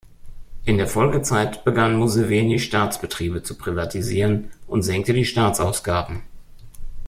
[0.65, 6.23] In der Folgezeit begann Museveni Staatsbetriebe zu privatisieren und senkte die Staatsausgaben.